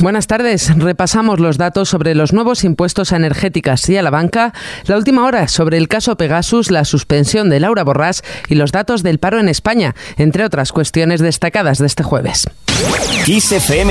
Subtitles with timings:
[0.00, 0.74] Buenas tardes.
[0.78, 4.54] Repasamos los datos sobre los nuevos impuestos a energéticas y a la banca,
[4.86, 9.02] la última hora sobre el caso Pegasus, la suspensión de Laura Borrás y los datos
[9.02, 12.48] del paro en España, entre otras cuestiones destacadas de este jueves.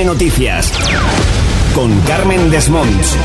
[0.03, 0.73] Noticias
[1.75, 3.15] con Carmen Desmonts.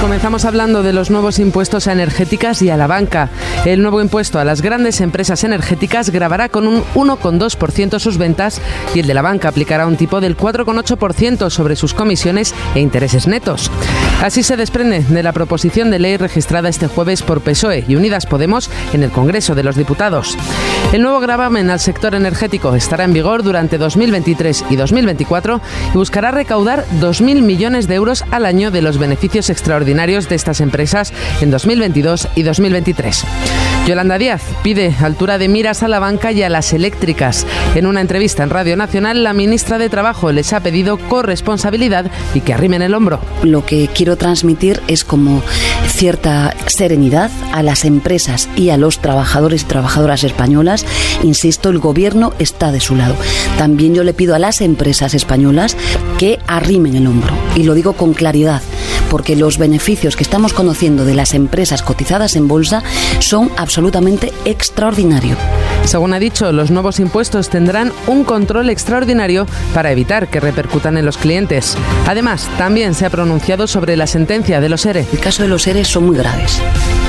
[0.00, 3.30] Comenzamos hablando de los nuevos impuestos a energéticas y a la banca.
[3.64, 8.60] El nuevo impuesto a las grandes empresas energéticas grabará con un 1,2% sus ventas
[8.94, 13.26] y el de la banca aplicará un tipo del 4,8% sobre sus comisiones e intereses
[13.26, 13.70] netos.
[14.22, 18.26] Así se desprende de la proposición de ley registrada este jueves por PSOE y Unidas
[18.26, 20.38] Podemos en el Congreso de los Diputados.
[20.92, 25.60] El nuevo gravamen al sector energético estará en vigor durante 2023 y 2024
[25.92, 30.62] y buscará recaudar 2.000 millones de euros al año de los beneficios extraordinarios de estas
[30.62, 33.24] empresas en 2022 y 2023.
[33.86, 37.46] Yolanda Díaz pide altura de miras a la banca y a las eléctricas.
[37.74, 42.40] En una entrevista en Radio Nacional, la ministra de Trabajo les ha pedido corresponsabilidad y
[42.40, 43.20] que arrimen el hombro.
[43.42, 45.42] Lo que quiero transmitir es como
[45.86, 50.86] cierta serenidad a las empresas y a los trabajadores y trabajadoras españolas.
[51.22, 53.16] Insisto, el gobierno está de su lado.
[53.58, 55.76] También yo le pido a las empresas españolas
[56.18, 57.34] que arrimen el hombro.
[57.54, 58.62] Y lo digo con claridad
[59.10, 62.82] porque los beneficios que estamos conociendo de las empresas cotizadas en bolsa
[63.20, 65.38] son absolutamente extraordinarios.
[65.88, 71.06] Según ha dicho, los nuevos impuestos tendrán un control extraordinario para evitar que repercutan en
[71.06, 71.78] los clientes.
[72.06, 75.06] Además, también se ha pronunciado sobre la sentencia de los ERE.
[75.10, 76.60] El caso de los ERE son muy graves.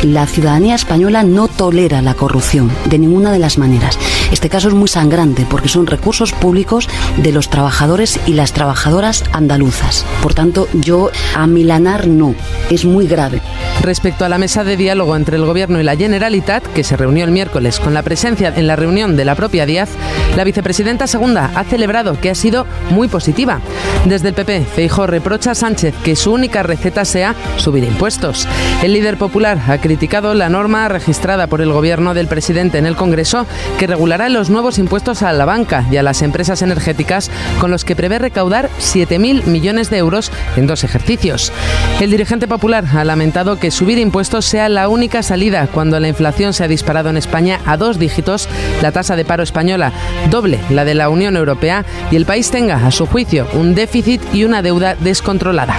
[0.03, 3.99] La ciudadanía española no tolera la corrupción de ninguna de las maneras.
[4.31, 9.25] Este caso es muy sangrante porque son recursos públicos de los trabajadores y las trabajadoras
[9.33, 10.05] andaluzas.
[10.23, 12.33] Por tanto, yo a milanar no,
[12.69, 13.41] es muy grave.
[13.81, 17.25] Respecto a la mesa de diálogo entre el Gobierno y la Generalitat, que se reunió
[17.25, 19.89] el miércoles con la presencia en la reunión de la propia Díaz,
[20.38, 23.61] la vicepresidenta segunda ha celebrado que ha sido muy positiva.
[24.06, 28.48] Desde el PP, Feijóo reprocha a Sánchez que su única receta sea subir impuestos.
[28.84, 32.95] El líder popular ha criticado la norma registrada por el Gobierno del presidente en el
[32.95, 33.48] Congreso
[33.80, 37.86] que regulará los nuevos impuestos a la banca y a las empresas energéticas con los
[37.86, 41.52] que prevé recaudar 7.000 millones de euros en dos ejercicios.
[41.99, 46.54] El dirigente popular ha lamentado que subir impuestos sea la única salida cuando la inflación
[46.54, 48.48] se ha disparado en España a dos dígitos,
[48.82, 49.92] la tasa de paro española
[50.30, 54.21] doble la de la Unión Europea y el país tenga, a su juicio, un déficit
[54.33, 55.77] y una deuda descontrolada.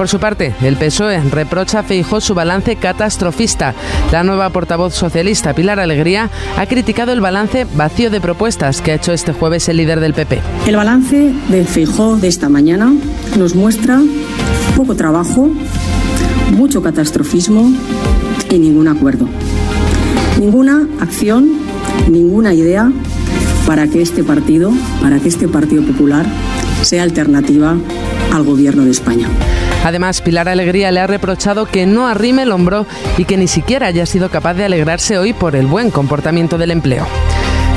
[0.00, 3.74] Por su parte, el PSOE reprocha a Feijó su balance catastrofista.
[4.10, 8.94] La nueva portavoz socialista Pilar Alegría ha criticado el balance vacío de propuestas que ha
[8.94, 10.40] hecho este jueves el líder del PP.
[10.66, 12.94] El balance de Feijó de esta mañana
[13.36, 14.00] nos muestra
[14.74, 15.50] poco trabajo,
[16.56, 17.70] mucho catastrofismo
[18.50, 19.28] y ningún acuerdo.
[20.38, 21.50] Ninguna acción,
[22.08, 22.90] ninguna idea
[23.66, 26.26] para que este partido, para que este Partido Popular
[26.82, 27.76] sea alternativa
[28.32, 29.28] al gobierno de España.
[29.84, 32.86] Además, Pilar Alegría le ha reprochado que no arrime el hombro
[33.16, 36.70] y que ni siquiera haya sido capaz de alegrarse hoy por el buen comportamiento del
[36.70, 37.06] empleo.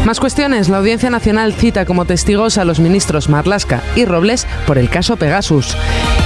[0.05, 0.67] Más cuestiones.
[0.67, 5.15] La Audiencia Nacional cita como testigos a los ministros Marlasca y Robles por el caso
[5.15, 5.77] Pegasus.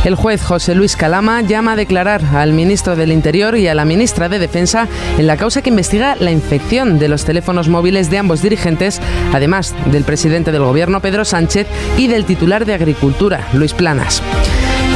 [0.06, 3.86] El juez José Luis Calama llama a declarar al ministro del Interior y a la
[3.86, 4.88] ministra de Defensa
[5.18, 9.02] en la causa que investiga la infección de los teléfonos móviles de ambos dirigentes,
[9.34, 14.22] además del presidente del Gobierno Pedro Sánchez y del titular de Agricultura, Luis Planas.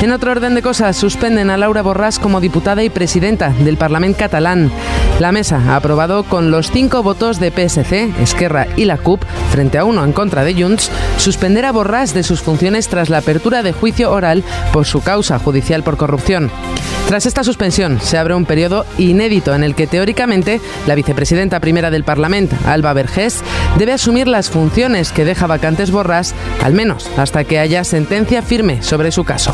[0.01, 4.17] En otro orden de cosas, suspenden a Laura Borràs como diputada y presidenta del Parlamento
[4.17, 4.71] catalán.
[5.19, 9.77] La mesa ha aprobado con los cinco votos de PSC, Esquerra y la CUP, frente
[9.77, 13.61] a uno en contra de Junts, suspender a Borràs de sus funciones tras la apertura
[13.61, 16.49] de juicio oral por su causa judicial por corrupción.
[17.11, 21.91] Tras esta suspensión, se abre un periodo inédito en el que teóricamente la vicepresidenta primera
[21.91, 23.43] del Parlamento, Alba Vergés,
[23.77, 26.31] debe asumir las funciones que deja vacantes Borràs,
[26.63, 29.53] al menos hasta que haya sentencia firme sobre su caso.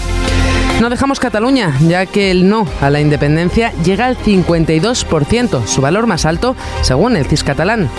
[0.79, 6.05] No dejamos Cataluña, ya que el no a la independencia llega al 52%, su valor
[6.05, 7.89] más alto según el CIS catalán.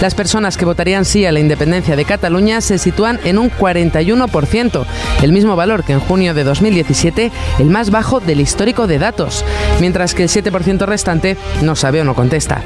[0.00, 4.86] Las personas que votarían sí a la independencia de Cataluña se sitúan en un 41%,
[5.22, 9.44] el mismo valor que en junio de 2017, el más bajo del histórico de datos,
[9.80, 12.62] mientras que el 7% restante no sabe o no contesta.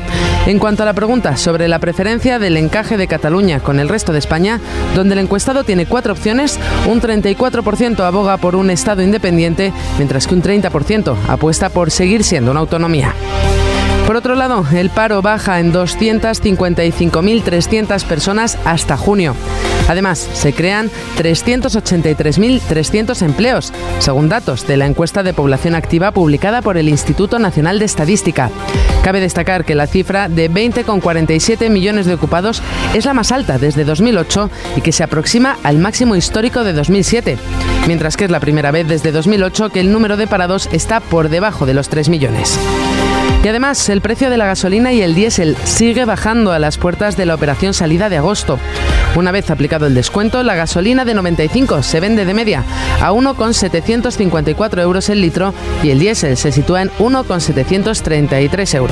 [0.47, 4.12] En cuanto a la pregunta sobre la preferencia del encaje de Cataluña con el resto
[4.12, 4.61] de España,
[4.94, 10.35] donde el encuestado tiene cuatro opciones, un 34% aboga por un Estado independiente, mientras que
[10.35, 13.14] un 30% apuesta por seguir siendo una autonomía.
[14.12, 19.35] Por otro lado, el paro baja en 255.300 personas hasta junio.
[19.88, 26.76] Además, se crean 383.300 empleos, según datos de la encuesta de población activa publicada por
[26.76, 28.50] el Instituto Nacional de Estadística.
[29.02, 32.62] Cabe destacar que la cifra de 20,47 millones de ocupados
[32.94, 37.37] es la más alta desde 2008 y que se aproxima al máximo histórico de 2007,
[37.88, 41.31] mientras que es la primera vez desde 2008 que el número de parados está por
[41.31, 42.58] debajo de los 3 millones.
[43.44, 47.16] Y además, el precio de la gasolina y el diésel sigue bajando a las puertas
[47.16, 48.60] de la operación salida de agosto.
[49.16, 52.64] Una vez aplicado el descuento, la gasolina de 95 se vende de media
[53.00, 55.52] a 1,754 euros el litro
[55.82, 58.91] y el diésel se sitúa en 1,733 euros.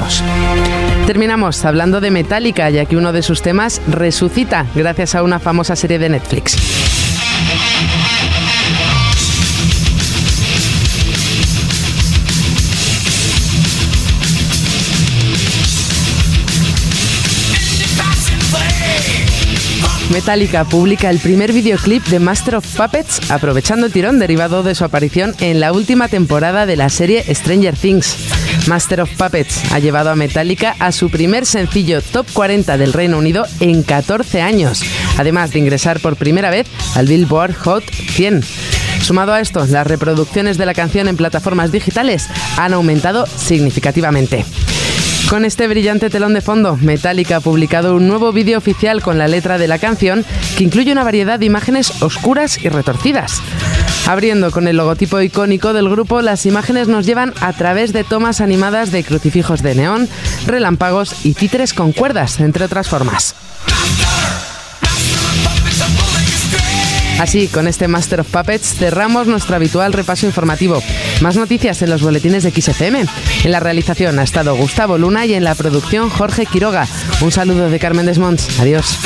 [1.07, 5.77] Terminamos hablando de Metallica, ya que uno de sus temas resucita gracias a una famosa
[5.77, 6.57] serie de Netflix.
[20.11, 24.85] Metallica publica el primer videoclip de Master of Puppets aprovechando el tirón derivado de su
[24.85, 28.17] aparición en la última temporada de la serie Stranger Things.
[28.69, 33.19] Master of Puppets ha llevado a Metallica a su primer sencillo top 40 del Reino
[33.19, 34.83] Unido en 14 años,
[35.19, 38.43] además de ingresar por primera vez al Billboard Hot 100.
[39.03, 44.45] Sumado a esto, las reproducciones de la canción en plataformas digitales han aumentado significativamente.
[45.29, 49.29] Con este brillante telón de fondo, Metallica ha publicado un nuevo vídeo oficial con la
[49.29, 50.25] letra de la canción
[50.57, 53.41] que incluye una variedad de imágenes oscuras y retorcidas.
[54.11, 58.41] Abriendo con el logotipo icónico del grupo, las imágenes nos llevan a través de tomas
[58.41, 60.09] animadas de crucifijos de neón,
[60.49, 63.37] relámpagos y títeres con cuerdas, entre otras formas.
[67.21, 70.83] Así, con este Master of Puppets cerramos nuestro habitual repaso informativo.
[71.21, 73.07] Más noticias en los boletines de XFM.
[73.45, 76.89] En la realización ha estado Gustavo Luna y en la producción Jorge Quiroga.
[77.21, 78.59] Un saludo de Carmen Desmonts.
[78.59, 78.99] Adiós.